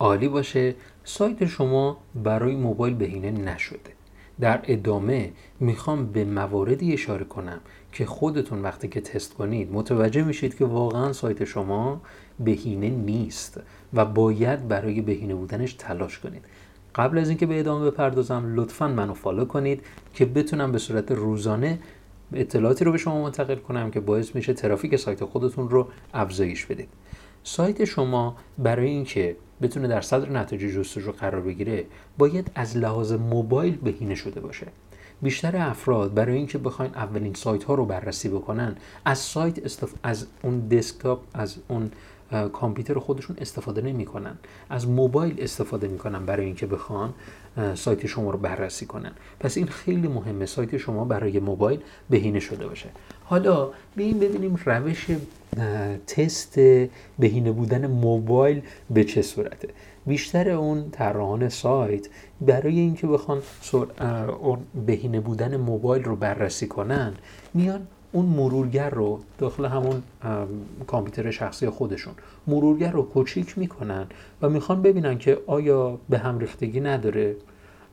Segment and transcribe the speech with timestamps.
[0.00, 0.74] عالی باشه.
[1.04, 3.90] سایت شما برای موبایل بهینه نشده.
[4.40, 7.60] در ادامه می‌خوام به مواردی اشاره کنم
[7.92, 12.00] که خودتون وقتی که تست کنید متوجه میشید که واقعا سایت شما
[12.38, 13.60] بهینه نیست
[13.94, 16.44] و باید برای بهینه بودنش تلاش کنید.
[16.94, 19.82] قبل از اینکه به ادامه بپردازم لطفا منو فالو کنید
[20.14, 21.78] که بتونم به صورت روزانه
[22.32, 26.88] اطلاعاتی رو به شما منتقل کنم که باعث میشه ترافیک سایت خودتون رو افزایش بدید.
[27.44, 31.84] سایت شما برای اینکه بتونه در صدر نتایج جستجو قرار بگیره
[32.18, 34.66] باید از لحاظ موبایل بهینه شده باشه.
[35.22, 39.94] بیشتر افراد برای اینکه بخواین اولین سایت ها رو بررسی بکنن از سایت استف...
[40.02, 41.90] از اون دسکتاپ از اون
[42.52, 44.38] کامپیوتر خودشون استفاده نمی‌کنن.
[44.70, 47.14] از موبایل استفاده می‌کنن برای اینکه بخوان
[47.74, 49.12] سایت شما رو بررسی کنن.
[49.40, 52.88] پس این خیلی مهمه سایت شما برای موبایل بهینه شده باشه.
[53.24, 55.06] حالا بیایم ببینیم روش
[56.06, 56.58] تست
[57.18, 59.68] بهینه بودن موبایل به چه صورته؟
[60.06, 62.08] بیشتر اون طراحان سایت
[62.40, 63.42] برای اینکه بخوان
[64.86, 67.14] بهینه بودن موبایل رو بررسی کنن
[67.54, 70.02] میان اون مرورگر رو داخل همون
[70.86, 72.14] کامپیوتر شخصی خودشون
[72.46, 74.06] مرورگر رو کوچیک می‌کنن
[74.42, 77.36] و می‌خوان ببینن که آیا به هم ریختگی نداره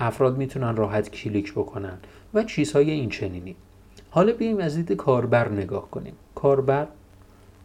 [0.00, 1.98] افراد می‌تونن راحت کلیک بکنن
[2.34, 3.56] و چیزهای این چنینی.
[4.10, 6.14] حالا بیایم از دید کاربر نگاه کنیم.
[6.34, 6.86] کاربر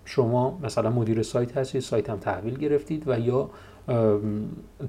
[0.06, 3.50] شما مثلا مدیر سایت هستید سایت هم تحویل گرفتید و یا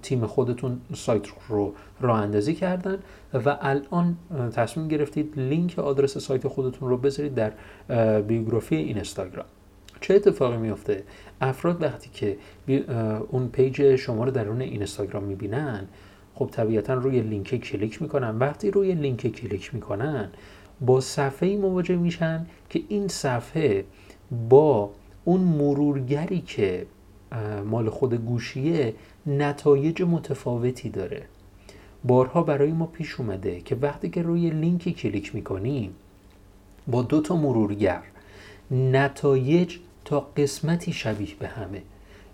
[0.03, 2.99] تیم خودتون سایت رو راه اندازی کردن
[3.35, 4.17] و الان
[4.53, 7.53] تصمیم گرفتید لینک آدرس سایت خودتون رو بذارید در
[8.21, 9.47] بیوگرافی اینستاگرام.
[10.01, 11.05] چه اتفاقی میفته
[11.41, 12.37] افراد وقتی که
[13.31, 15.87] اون page شما رو درون اینستاگرام می‌بینن
[16.35, 18.39] خب طبیعتا روی لینک کلیک می‌کنن.
[18.39, 20.31] وقتی روی لینک کلیک می‌کنن
[20.81, 23.85] با صفحه مواجه میشن که این صفحه
[24.49, 24.91] با
[25.25, 26.87] اون مرورگری که
[27.65, 28.95] مال خود گوشیه
[29.27, 31.23] نتایج متفاوتی داره.
[32.05, 35.95] بارها برای ما پیش اومده که وقتی که روی لینکی کلیک می‌کنیم
[36.87, 38.03] با دو تا مرورگر
[38.71, 41.83] نتایج تا قسمتی شبیه به همه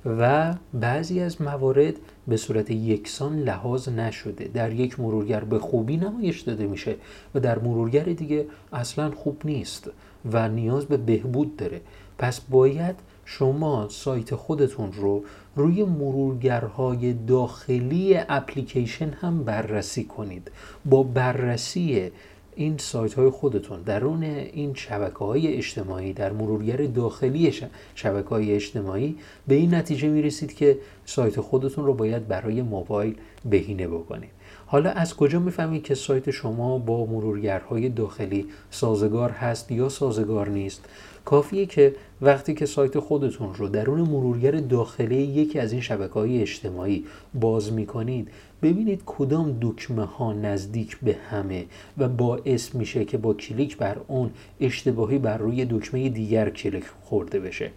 [0.06, 1.94] و بعضی از موارد
[2.28, 4.44] به صورت یکسان لحاظ نشده.
[4.44, 6.96] در یک مرورگر به خوبی نمایش داده میشه
[7.34, 9.90] و در مرورگر دیگه اصلا خوب نیست
[10.32, 11.80] و نیاز به بهبود داره.
[12.18, 12.96] پس باید
[13.38, 15.24] شما سایت خودتون رو
[15.56, 20.50] روی مرورگرهای داخلی اپلیکیشن هم بررسی کنید.
[20.84, 22.10] با بررسی
[22.56, 27.52] این سایت های خودتون درون این شبکه های اجتماعی در مرورگر داخلی
[27.94, 29.16] شبکه های اجتماعی
[29.48, 34.30] به این نتیجه می رسید که سایت خودتون رو باید برای موبایل بهینه بکنید.
[34.72, 40.84] حالا از کجا می‌فهمید که سایت شما با مرورگرهای داخلی سازگار هست یا سازگار نیست؟
[41.24, 46.42] کافیه که وقتی که سایت خودتون رو درون مرورگر داخلی یکی از این شبکه های
[46.42, 48.28] اجتماعی باز می‌کنید
[48.62, 51.64] ببینید کدام دکمه ها نزدیک به همه
[51.98, 54.30] و باعث میشه که با کلیک بر اون
[54.60, 57.70] اشتباهی بر روی دکمه دیگر کلیک خورده بشه.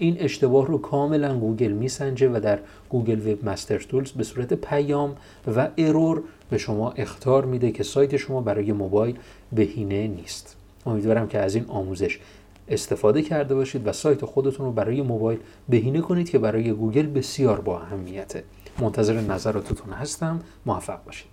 [0.00, 2.58] این اشتباه رو کاملا گوگل میسنجه و در
[2.88, 5.16] Google Webmaster Tools به صورت پیام
[5.56, 9.18] و error به شما اخطار میده که سایت شما برای موبایل
[9.52, 10.56] بهینه نیست.
[10.86, 12.18] امیدوارم که از این آموزش
[12.68, 17.60] استفاده کرده باشید و سایت خودتون رو برای موبایل بهینه کنید که برای گوگل بسیار
[17.60, 18.44] با اهمیته.
[18.78, 20.40] منتظر نظراتتون هستم.
[20.66, 21.28] موفق باشید.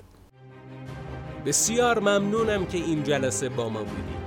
[1.45, 4.26] بسیار ممنونم که این جلسه با ما بودید.